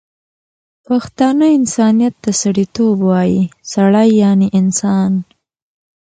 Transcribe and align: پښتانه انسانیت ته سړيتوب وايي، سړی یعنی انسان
پښتانه 0.87 1.45
انسانیت 1.57 2.15
ته 2.23 2.31
سړيتوب 2.41 2.97
وايي، 3.09 3.41
سړی 3.73 4.09
یعنی 4.23 4.47
انسان 4.59 5.11